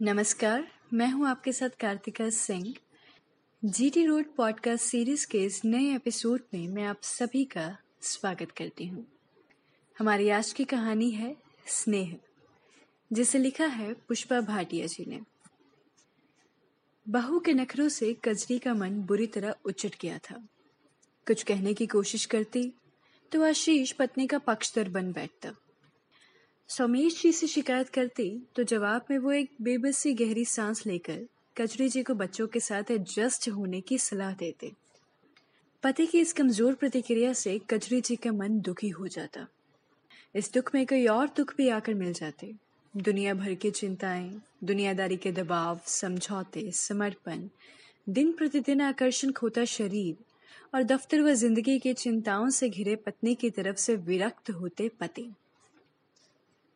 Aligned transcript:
नमस्कार, 0.00 0.66
मैं 0.92 1.08
हूँ 1.10 1.26
आपके 1.28 1.52
साथ 1.52 1.76
Kartika 1.80 2.28
Singh. 2.30 2.74
GT 3.62 4.04
road 4.06 4.24
podcast 4.36 4.84
series 4.84 5.26
के 5.26 5.38
इस 5.44 5.64
नए 5.64 5.94
एपिसोड 5.94 6.40
में 6.54 6.66
मैं 6.68 6.82
आप 6.84 7.02
सभी 7.02 7.44
का 7.44 7.76
स्वागत 8.02 8.50
करती 8.50 8.86
हूँ। 8.86 9.06
हमारी 9.98 10.28
आज 10.28 10.52
की 10.52 10.64
कहानी 10.64 11.10
है 11.10 11.34
स्नेह, 11.66 12.14
जिसे 13.10 13.38
लिखा 13.38 13.66
है 13.66 13.92
पुष्पा 13.94 14.40
भाटिया 14.40 14.86
जी 14.86 15.04
ने। 15.06 15.20
बहू 17.06 17.40
के 17.40 17.52
नखरों 17.52 17.88
से 17.88 18.14
कजरी 18.24 18.58
का 18.58 18.74
मन 18.74 19.02
बुरी 19.02 19.26
तरह 19.26 19.54
उचट 19.64 19.96
गया 20.02 20.18
था। 20.18 20.46
कुछ 21.26 21.42
कहने 21.42 21.74
की 21.74 21.86
कोशिश 21.86 22.24
करती 22.24 22.72
तो 23.32 23.44
आशीष 23.44 23.92
पत्नी 23.92 24.26
का 24.26 24.38
पक्षधर 24.38 24.88
बन 24.88 25.12
बैठता। 25.12 25.54
सोमेश 26.70 27.20
जी 27.22 27.30
से 27.32 27.46
शिकायत 27.46 27.88
करती 27.88 28.28
तो 28.56 28.62
जवाब 28.62 29.04
में 29.10 29.18
वो 29.18 29.32
एक 29.32 29.50
बेबसी 29.62 30.12
गहरी 30.14 30.44
सांस 30.44 30.86
लेकर 30.86 31.18
कचरी 31.56 31.88
जी 31.88 32.02
को 32.02 32.14
बच्चों 32.14 32.46
के 32.46 32.60
साथ 32.60 32.90
एडजस्ट 32.90 33.48
होने 33.48 33.80
की 33.80 33.98
सलाह 33.98 34.32
देते। 34.32 34.72
पति 35.82 36.06
की 36.06 36.20
इस 36.20 36.32
कमज़ोर 36.32 36.74
प्रतिक्रिया 36.74 37.32
से 37.32 37.58
कचरी 37.70 38.00
जी 38.00 38.16
का 38.16 38.32
मन 38.32 38.58
दुखी 38.60 38.88
हो 38.88 39.06
जाता। 39.06 39.46
इस 40.34 40.52
दुख 40.52 40.74
में 40.74 40.84
कोई 40.86 41.06
और 41.06 41.30
दुख 41.36 41.54
भी 41.56 41.68
आकर 41.68 41.94
मिल 41.94 42.12
जाते। 42.12 42.52
दुनिया 42.94 43.34
भर 43.34 43.54
की 43.54 43.70
चिंताएँ, 43.70 44.30
दुनियादारी 44.64 45.16
के 45.16 45.32
दबाव, 45.32 45.80
समझौते, 45.86 46.70
समर्पण, 46.72 47.48
दिन 48.08 48.32
प्रतिदिन 48.32 48.80
आकर्षण 48.80 49.32
खोता 49.32 49.64
शरीर 49.64 50.16
और 50.74 50.82
दफ्तर 50.84 51.22
व 51.22 51.34
ज़िंदगी 51.36 51.78
की 51.78 51.94
चिंताओं 51.94 52.48
से 52.50 52.68
घिरे 52.68 52.96
पत्नी 52.96 53.34
की 53.34 53.50
तरफ़ 53.50 53.76
से 53.76 53.96
विरक्त 53.96 54.50
होते 54.50 54.90
पति। 55.00 55.28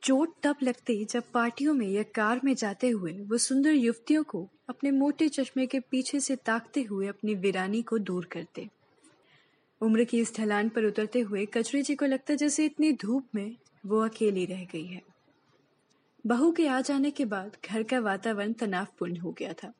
चोट 0.02 0.34
तब 0.42 0.56
लगती 0.62 1.04
जब 1.04 1.22
पार्टियों 1.34 1.74
में 1.74 1.88
या 1.88 2.02
कार 2.02 2.40
में 2.44 2.54
जाते 2.54 2.88
हुए 2.88 3.12
वो 3.12 3.38
सुंदर 3.38 3.70
युवतियों 3.70 4.22
को 4.22 4.48
अपने 4.68 4.90
मोटे 4.90 5.28
चश्मे 5.28 5.66
के 5.66 5.80
पीछे 5.80 6.20
से 6.20 6.36
ताकते 6.36 6.82
हुए 6.82 7.06
अपनी 7.06 7.34
वीरानी 7.34 7.82
को 7.82 7.98
दूर 7.98 8.24
करते। 8.24 8.68
उम्र 9.80 10.04
की 10.04 10.20
इस 10.20 10.36
ढलान 10.36 10.68
पर 10.68 10.84
उतरते 10.84 11.20
हुए 11.20 11.46
कचरे 11.46 11.82
जी 11.82 11.94
को 11.94 12.06
लगता 12.06 12.34
जैसे 12.34 12.64
इतनी 12.64 12.92
धूप 12.92 13.26
में 13.34 13.56
वो 13.86 14.00
अकेली 14.00 14.44
रह 14.44 14.64
गई 14.64 14.86
है। 14.86 15.02
बहू 16.26 16.52
के 16.52 16.66
आ 16.66 16.80
जाने 16.80 17.10
के 17.10 17.24
बाद 17.24 17.56
घर 17.64 17.82
का 17.82 18.00
वातावरण 18.00 18.52
तनावपूर्ण 18.52 19.16
हो 19.16 19.32
गया 19.32 19.52
था। 19.52 19.72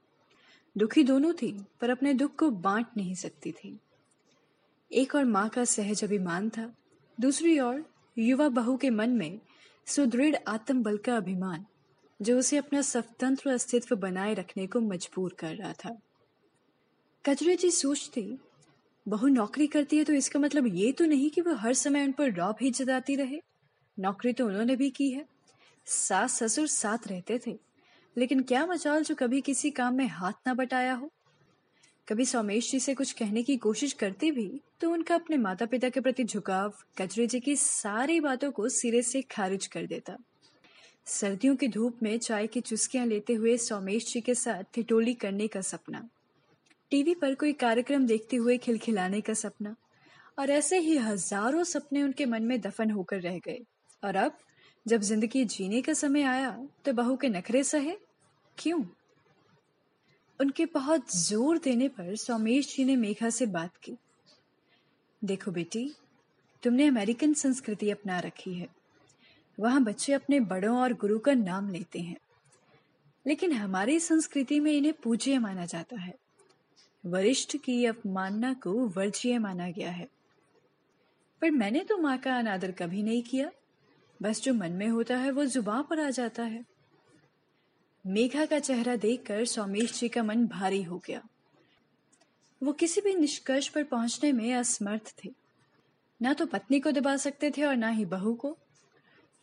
दुखी 0.78 1.04
दोनों 1.04 1.32
थी, 1.32 1.66
पर 1.80 1.90
अपने 1.90 2.14
दुख 2.14 2.36
को 2.36 2.50
बांट 2.50 2.86
नहीं 2.96 3.14
सकती 3.14 3.52
थी। 3.52 3.78
एक 4.92 5.14
और 5.14 5.24
माँ 5.24 5.48
का 5.48 5.64
सहज 5.64 6.04
अभिमान 6.04 6.50
था, 6.50 6.74
दूसरी 7.20 7.60
ओर 7.60 7.84
युवा 8.18 8.48
बहू 8.48 8.76
के 8.76 8.90
मन 8.90 9.10
में 9.10 9.40
सुदृढ़ 9.90 10.36
आत्म 10.48 10.82
बल 10.82 10.96
का 10.96 11.16
अभिमान, 11.16 11.64
जो 12.20 12.38
उसे 12.38 12.56
अपना 12.56 12.80
स्वतंत्र 12.82 13.50
अस्तित्व 13.50 13.94
बनाए 13.96 14.34
रखने 14.34 14.66
को 14.66 14.80
मजबूर 14.80 15.34
कर 15.38 15.54
रहा 15.54 15.72
था। 15.74 15.90
कचरे 17.24 17.56
जी 17.56 17.70
सोचती, 17.70 18.22
बहु 19.06 19.28
नौकरी 19.28 19.66
करती 19.66 19.96
है 19.96 20.04
तो 20.04 20.12
इसका 20.12 20.40
मतलब 20.40 20.66
ये 20.66 20.92
तो 20.92 21.04
नहीं 21.04 21.30
कि 21.30 21.40
वह 21.40 21.56
हर 21.56 21.74
समय 21.74 22.04
उन 22.04 22.12
पर 22.12 22.32
रौब 22.32 22.56
ही 22.62 22.70
जताती 22.70 23.16
रहे? 23.16 23.40
नौकरी 23.98 24.32
तो 24.32 24.46
उन्होंने 24.46 24.76
भी 24.76 24.90
की 24.90 25.10
है। 25.10 25.24
सास 25.86 26.42
ससुर 26.42 26.66
साथ 26.66 27.08
रहते 27.08 27.40
थे, 27.46 27.58
लेकिन 28.16 28.42
क्या 28.42 28.64
मचाल 28.66 29.04
जो 29.04 29.14
कभी 29.14 29.40
किसी 29.40 29.70
काम 29.70 29.94
में 29.94 30.06
हाथ 30.08 30.46
ना 30.46 30.54
बटाया 30.54 30.94
हो? 30.94 31.10
कभी 32.10 32.24
सोमेश 32.24 32.70
जी 32.70 32.78
से 32.80 32.94
कुछ 32.94 33.12
कहने 33.12 33.42
की 33.42 33.56
कोशिश 33.56 33.92
करती 33.92 34.30
भी 34.30 34.50
तो 34.80 34.90
उनका 34.92 35.14
अपने 35.14 35.36
माता 35.36 35.66
पिता 35.66 35.88
के 35.88 36.00
प्रति 36.00 36.24
झुकाव 36.24 36.72
कचरे 36.98 37.26
जी 37.26 37.40
की 37.40 37.54
सारी 37.56 38.18
बातों 38.20 38.50
को 38.50 38.68
सिरे 38.68 39.02
से 39.02 39.22
खारिज 39.22 39.66
कर 39.66 39.86
देता। 39.86 40.16
सर्दियों 41.06 41.56
की 41.56 41.68
धूप 41.68 42.02
में 42.02 42.18
चाय 42.18 42.46
की 42.46 42.60
चुस्कियाँ 42.60 43.06
लेते 43.06 43.34
हुए 43.34 43.56
सोमेश 43.56 44.12
जी 44.12 44.20
के 44.20 44.34
साथ 44.34 44.62
ठिटोली 44.74 45.14
करने 45.14 45.48
का 45.48 45.60
सपना। 45.60 46.08
टीवी 46.90 47.14
पर 47.14 47.34
कोई 47.34 47.52
कार्यक्रम 47.52 48.06
देखते 48.06 48.36
हुए 48.36 48.58
खिलखिलाने 48.58 49.20
का 49.20 49.34
सपना। 49.34 49.76
और 50.38 50.50
ऐसे 50.50 50.78
ही 50.78 50.96
हज़ारों 50.96 51.64
सपने 51.64 52.02
उनके 52.02 52.26
मन 52.26 52.42
में 52.42 52.60
दफन 52.60 52.90
होकर 52.90 53.20
रह 53.20 53.38
गए। 53.38 53.60
और 54.02 54.16
अब, 54.16 54.38
जब 54.86 55.00
ज़िंदगी 55.00 55.44
जीने 55.46 55.82
का 55.82 55.92
समय 55.92 56.22
आया 56.22 56.56
तो 56.84 56.92
बहू 56.92 57.16
के 57.16 57.28
नखरे 57.28 57.64
सहे। 57.64 57.96
क्यों? 58.58 58.82
उनके 60.40 60.66
बहुत 60.66 61.16
ज़ोर 61.16 61.58
देने 61.58 61.88
पर 61.88 62.16
सोमेश 62.16 62.76
जी 62.76 62.84
ने 62.84 62.96
मेघा 62.96 63.30
से 63.30 63.46
बात 63.46 63.76
की। 63.76 63.92
देखो 65.24 65.50
बेटी, 65.50 65.94
तुमने 66.62 66.86
अमेरिकन 66.86 67.34
संस्कृति 67.34 67.90
अपना 67.90 68.18
रखी 68.18 68.54
है। 68.54 68.68
वहाँ 69.60 69.82
बच्चे 69.82 70.12
अपने 70.12 70.40
बड़ों 70.40 70.78
और 70.78 70.92
गुरु 70.92 71.18
का 71.18 71.32
नाम 71.34 71.70
लेते 71.70 71.98
हैं। 71.98 72.16
लेकिन 73.26 73.52
हमारी 73.52 74.00
संस्कृति 74.00 74.60
में 74.60 74.72
इन्हें 74.72 74.94
पूज्य 74.94 75.38
माना 75.38 75.66
जाता 75.66 76.00
है। 76.00 76.14
वरिष्ठ 77.06 77.56
की 77.56 77.84
अपमानना 77.84 78.54
को 78.54 78.72
वर्ज्य 78.72 79.38
माना 79.38 79.70
गया 79.70 79.90
है। 79.90 80.08
पर 81.40 81.50
मैंने 81.50 81.80
तो 81.80 81.98
माँ 81.98 82.18
का 82.18 82.38
अनादर 82.38 82.72
कभी 82.72 83.02
नहीं 83.02 83.22
किया। 83.22 83.50
बस 84.22 84.42
जो 84.42 84.54
मन 84.54 84.72
में 84.72 84.88
होता 84.88 85.16
है 85.16 85.30
वो 85.30 85.44
ज़ुबान 85.44 85.82
पर 85.82 86.00
आ 86.00 86.10
जाता 86.10 86.42
है। 86.42 86.64
मेघा 88.04 88.44
का 88.46 88.58
चेहरा 88.58 88.96
देखकर 88.96 89.44
सोमेश 89.44 89.92
जी 90.00 90.08
का 90.08 90.22
मन 90.22 90.46
भारी 90.46 90.82
हो 90.82 90.98
गया। 91.06 91.22
वो 92.62 92.72
किसी 92.72 93.00
भी 93.00 93.14
निष्कर्ष 93.14 93.68
पर 93.68 93.84
पहुँचने 93.84 94.32
में 94.32 94.54
असमर्थ 94.54 95.14
थे। 95.24 95.32
ना 96.22 96.32
तो 96.34 96.46
पत्नी 96.46 96.80
को 96.80 96.90
दबा 96.90 97.16
सकते 97.16 97.50
थे 97.50 97.64
और 97.64 97.76
ना 97.76 97.88
ही 97.88 98.04
बहू 98.04 98.34
को। 98.34 98.56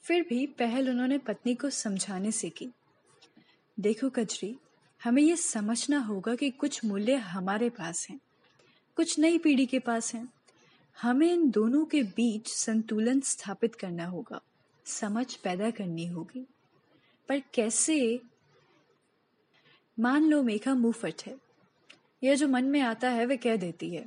फिर 0.02 0.26
भी 0.30 0.46
पहल 0.48 0.90
उन्होंने 0.90 1.18
पत्नी 1.18 1.56
को 1.56 1.70
समझाने 1.70 2.32
से 2.32 2.50
की। 2.50 2.70
देखो 3.80 4.10
कजरी, 4.10 4.56
हमें 5.04 5.22
यह 5.24 5.36
समझना 5.36 6.00
होगा 6.00 6.36
कि 6.36 6.50
कुछ 6.50 6.86
मूल्य 6.86 7.16
हमारे 7.16 7.70
पास 7.70 8.08
हैं, 8.10 8.20
कुछ 8.98 9.20
नई 9.20 9.38
पीढ़ी 9.38 9.66
के 9.66 9.80
पास 9.80 10.14
हैं। 10.14 10.28
हमें 11.02 11.34
इन 11.34 11.50
दोनों 11.50 11.86
के 11.86 12.04
बीच 12.04 12.48
संतुलन 12.48 13.20
स्थापित 13.20 13.76
करना 13.76 14.06
होगा, 14.06 14.42
समझ 14.86 15.36
पैदा 15.36 15.70
करनी 15.72 16.08
होगी। 16.08 16.46
पर 17.30 17.42
कैसे 17.54 18.22
मान 19.98 20.24
लो 20.24 20.42
मेघा 20.44 20.74
मुंहफट 20.74 21.24
है। 21.26 21.36
यह 22.24 22.36
जो 22.36 22.48
मन 22.48 22.66
में 22.66 22.80
आता 22.82 23.10
है, 23.10 23.26
वह 23.26 23.36
कह 23.36 23.56
देती 23.56 23.90
है, 23.90 24.06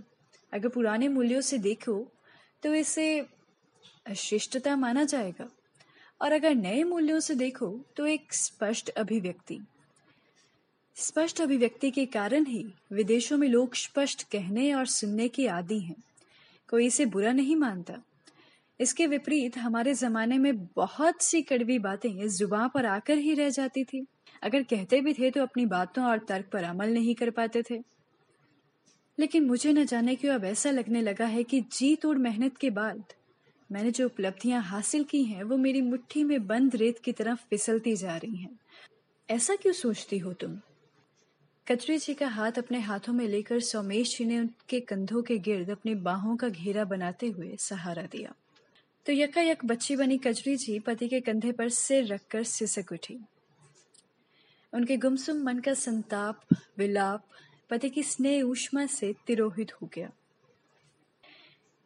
अगर 0.53 0.69
पुराने 0.69 1.09
मूल्यों 1.09 1.41
से 1.41 1.59
देखो 1.59 2.06
तो 2.62 2.75
इसे 2.75 3.27
शिष्टता 4.17 4.77
माना 4.77 5.05
जाएगा। 5.05 5.49
और 6.21 6.33
अगर 6.33 6.55
नए 6.55 6.83
मूल्यों 6.83 7.21
से 7.21 7.34
देखो 7.34 7.69
तो 7.97 8.06
एक 8.06 8.33
स्पष्ट 8.33 8.89
अभिव्यक्ति। 8.91 9.59
स्पष्ट 10.97 11.41
अभिव्यक्ति 11.41 11.91
के 11.91 12.06
कारण 12.06 12.45
ही 12.45 12.65
विदेशों 12.93 13.39
में 13.39 13.49
लोग 13.49 13.75
स्पष्ट 13.75 14.23
कहने 14.23 14.73
और 14.75 14.87
सुनने 14.87 15.29
के 15.29 15.47
आदि 15.49 15.79
हैं। 15.79 15.97
कोई 16.69 16.87
इसे 16.87 17.06
बुरा 17.06 17.33
नहीं 17.33 17.56
मानता। 17.56 17.95
इसके 18.81 19.07
विपरीत, 19.07 19.59
हमारे 19.59 19.95
जमाने 19.95 20.39
में 20.39 20.67
बहुत 20.67 21.23
सी 21.23 21.43
कड़वी 21.43 21.79
बातें 21.79 22.29
ज़ुबान 22.29 22.69
पर 22.69 22.87
आकर 22.87 23.19
ही 23.19 23.35
रह 23.35 23.51
जाती 23.51 23.85
थी। 23.85 24.07
अगर 24.43 24.63
कहते 24.63 25.01
भी 25.01 25.13
थे 25.13 25.31
तो 25.31 25.43
अपनी 25.43 25.67
बातों 25.67 26.05
और 26.05 26.19
तर्क 26.19 26.47
पर 26.53 26.65
अमल 26.65 26.91
नहीं 26.91 27.15
कर 27.15 27.31
पाते 27.31 27.63
थे। 27.63 27.79
लेकिन 29.19 29.45
मुझे 29.45 29.73
न 29.73 29.85
जाने 29.85 30.15
क्यों 30.15 30.35
अब 30.35 30.45
ऐसा 30.45 30.71
लगने 30.71 31.03
लगा 31.03 31.27
है 31.27 31.43
कि 31.43 31.61
जी 31.61 31.97
तोड़ 31.97 32.19
मेहनत 32.19 32.57
के 32.57 32.71
बाद 32.71 33.05
मैंने 33.73 33.91
जो 33.91 34.07
उपलब्धियाँ 34.07 34.63
हासिल 34.63 35.05
की 35.05 35.25
हैं, 35.25 35.43
वो 35.43 35.57
मेरी 35.57 35.81
मुट्ठी 35.81 36.25
में 36.25 36.47
बंद 36.47 36.77
रेत 36.77 36.99
की 36.99 37.12
तरफ़ 37.12 37.39
फिसलती 37.51 37.97
जा 37.97 38.17
रही 38.17 38.37
हैं। 38.37 38.59
ऐसा 39.31 39.57
क्यों 39.57 39.73
सोचती 39.73 40.19
हो 40.19 40.33
तुम? 40.33 40.61
कचरे 41.69 41.99
जी 41.99 42.15
का 42.15 42.29
हाथ 42.29 42.53
अपने 42.53 42.81
हाथों 42.81 43.12
में 43.12 43.29
लेकर 43.29 43.61
सोमेश 43.61 44.19
जी 44.19 44.25
ने 44.25 44.39
उनके 44.39 44.81
कंधों 44.81 45.23
के 45.23 45.39
गिर्द 45.39 45.71
अपनी 45.71 45.95
बाहों 45.95 46.37
का 46.37 46.49
घेरा 46.49 46.85
बनाते 46.85 47.27
हुए 47.27 47.57
सहारा 47.59 48.03
दिया। 48.03 48.35
तो 49.10 49.15
यकायक 49.15 49.65
बच्ची 49.65 49.94
बनी 49.97 50.16
कजरी 50.19 50.54
जी 50.56 50.78
पति 50.78 51.06
के 51.09 51.21
कंधे 51.21 51.53
पर 51.53 51.69
सिर 51.69 52.04
रखकर 52.06 52.43
सिसक 52.43 52.93
उठी। 52.93 53.16
उनके 54.72 54.97
गुमसुम 54.97 55.37
मन 55.37 55.58
का 55.58 55.73
संताप, 55.75 56.40
विलाप, 56.79 57.25
पति 57.70 57.88
की 57.90 58.02
स्नेह 58.02 58.43
ऊष्मा 58.43 58.85
से 58.87 59.12
तिरोहित 59.26 59.73
हो 59.73 59.88
गया। 59.94 60.11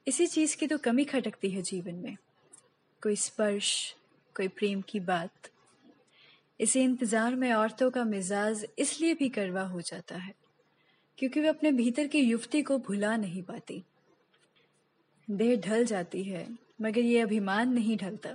इसी 0.07 0.27
चीज़ 0.27 0.57
की 0.57 0.67
तो 0.67 0.79
कमी 0.79 1.05
खटकती 1.05 1.51
है 1.51 1.63
जीवन 1.63 1.95
में। 1.95 2.17
कोई 3.03 3.17
स्पर्श, 3.17 3.95
कोई 4.37 4.49
प्रेम 4.49 4.83
की 4.83 5.01
बात। 5.01 5.49
इसी 6.61 6.81
इंतज़ार 6.81 7.35
में 7.35 7.53
औरतों 7.53 7.91
का 7.91 8.05
मिजाज 8.05 8.67
इसलिए 8.79 9.15
भी 9.15 9.29
करवा 9.29 9.63
हो 9.63 9.81
जाता 9.81 10.17
है, 10.17 10.35
क्योंकि 11.19 11.41
वे 11.41 11.49
अपने 11.49 11.73
भीतर 11.73 12.07
की 12.07 12.21
युवती 12.21 12.63
को 12.63 12.79
भुला 12.81 13.17
नहीं 13.17 13.43
पाती। 13.43 13.83
देह 15.29 15.57
ढल 15.61 15.85
जाती 15.85 16.23
है 16.23 16.47
मगर 16.79 17.01
ये 17.01 17.21
अभिमान 17.21 17.73
नहीं 17.73 17.97
ढलता। 17.97 18.31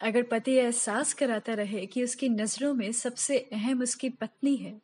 अगर 0.00 0.22
पति 0.22 0.52
एहसास 0.52 1.12
कराता 1.14 1.54
रहे 1.54 1.84
कि 1.86 2.02
उसकी 2.04 2.28
नज़रों 2.28 2.72
में 2.74 2.90
सबसे 2.92 3.38
अहम 3.52 3.82
उसकी 3.82 4.08
पत्नी 4.10 4.54
है, 4.56 4.80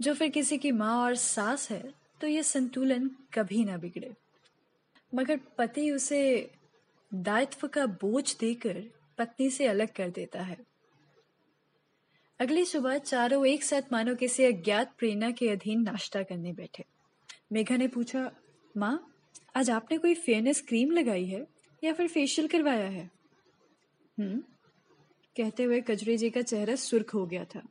जो 0.00 0.14
फिर 0.14 0.28
किसी 0.28 0.58
की 0.58 0.72
माँ 0.72 0.96
और 0.96 1.14
सास 1.14 1.70
है 1.70 1.82
तो 2.20 2.26
ये 2.26 2.42
संतुलन 2.42 3.10
कभी 3.34 3.64
ना 3.64 3.76
बिगड़े। 3.76 4.14
मगर 5.12 5.40
पति 5.58 5.90
उसे 5.90 6.50
दायित्व 7.12 7.66
का 7.68 7.86
बोझ 7.86 8.36
देकर 8.40 8.82
पत्नी 9.18 9.50
से 9.50 9.66
अलग 9.66 9.92
कर 9.92 10.10
देता 10.10 10.42
है। 10.42 10.56
अगली 12.40 12.64
सुबह 12.64 12.98
चारों 12.98 13.44
एक 13.46 13.64
साथ 13.64 13.92
मानो 13.92 14.14
किसी 14.14 14.44
अज्ञात 14.44 14.92
प्रेरणा 14.98 15.30
के 15.30 15.48
अधीन 15.48 15.82
नाश्ता 15.82 16.22
करने 16.22 16.52
बैठे। 16.52 16.84
मेघा 17.52 17.76
ने 17.76 17.88
पूछा, 17.88 18.30
माँ 18.76 19.17
आज 19.56 19.70
आपने 19.70 19.98
कोई 19.98 20.14
फेयरनेस 20.14 20.60
क्रीम 20.60 20.90
लगाई 20.90 21.24
है 21.24 21.46
या 21.84 21.92
फिर 21.92 22.08
फेशियल 22.08 22.48
करवाया 22.48 22.88
है? 22.88 23.10
हम्म। 24.18 24.42
कहते 25.36 25.62
हुए 25.62 25.80
कजरी 25.80 26.16
जी 26.16 26.30
का 26.30 26.42
चेहरा 26.42 26.74
सुर्ख 26.74 27.14
हो 27.14 27.26
गया 27.26 27.44
था। 27.44 27.62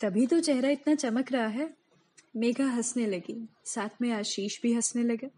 तभी 0.00 0.26
तो 0.26 0.40
चेहरा 0.40 0.68
इतना 0.68 0.94
चमक 0.94 1.32
रहा 1.32 1.46
है। 1.46 1.74
मेघा 2.36 2.64
हंसने 2.64 3.06
लगी। 3.06 3.48
साथ 3.64 3.88
में 4.02 4.10
आशीष 4.10 4.62
भी 4.62 4.72
हंसने 4.72 5.02
लगा। 5.02 5.28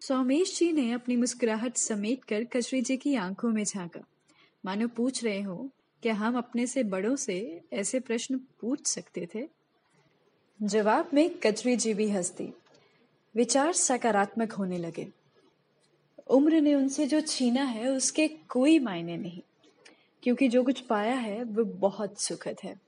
सोमेश 0.00 0.58
जी 0.58 0.72
ने 0.72 0.92
अपनी 0.92 1.16
मुस्कुराहट 1.16 1.76
समेट 1.76 2.24
कर 2.24 2.44
कचरी 2.44 2.82
जी 2.82 2.96
की 2.96 3.14
आँखों 3.14 3.50
में 3.50 3.64
झांका। 3.64 4.00
मानो 4.64 4.88
पूछ 4.88 5.24
रहे 5.24 5.40
हो 5.40 5.70
क्या 6.02 6.14
हम 6.14 6.38
अपने 6.38 6.66
से 6.66 6.82
बड़ों 6.82 7.16
से 7.16 7.60
ऐसे 7.72 8.00
प्रश्न 8.00 8.38
पूछ 8.38 8.86
सकते 8.86 9.28
थे? 9.34 9.48
जवाब 10.62 11.10
में 11.14 11.30
कचरी 11.38 11.76
जी 11.76 11.94
भी 11.94 12.10
हंसती। 12.10 12.52
विचार 13.34 13.72
सकारात्मक 13.72 14.52
होने 14.52 14.78
लगे। 14.78 15.06
उम्र 16.30 16.60
ने 16.60 16.74
उनसे 16.74 17.06
जो 17.06 17.20
छीना 17.20 17.62
है, 17.62 17.88
उसके 17.88 18.28
कोई 18.28 18.78
मायने 18.78 19.16
नहीं, 19.16 19.40
क्योंकि 20.22 20.48
जो 20.48 20.62
कुछ 20.64 20.80
पाया 20.80 21.14
है, 21.14 21.42
वो 21.44 21.64
बहुत 21.64 22.20
सुखद 22.20 22.56
है। 22.64 22.80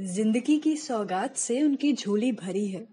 ज़िंदगी 0.00 0.58
की 0.58 0.76
सौगात 0.76 1.36
से 1.36 1.62
उनकी 1.62 1.92
झोली 1.92 2.32
भरी 2.32 2.66
है। 2.68 2.86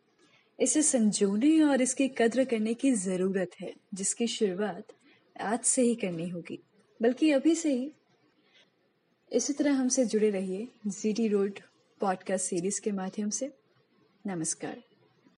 इसे 0.60 0.82
संजोने 0.82 1.62
और 1.62 1.82
इसकी 1.82 2.08
कद्र 2.08 2.44
करने 2.44 2.74
की 2.74 2.92
ज़रूरत 2.92 3.52
है, 3.62 3.74
जिसकी 3.94 4.28
शुरुआत 4.28 4.94
आज 5.42 5.60
से 5.60 5.82
ही 5.82 5.96
करनी 5.96 6.30
होगी, 6.30 6.60
बल्कि 7.02 7.32
अभी 7.32 7.56
से 7.56 7.74
ही। 7.74 7.92
इसी 9.32 9.54
तरह 9.54 9.74
हमसे 9.74 10.06
जुड़े 10.06 10.30
रहिए 10.30 10.68
जीटी 10.88 11.28
रोड 11.28 11.60
पॉडकास्ट 12.02 12.46
सीरीज़ 12.46 12.82
के 12.82 12.92
माध्यम 12.92 13.30
से। 13.30 13.52
नमस्कार। 14.28 14.93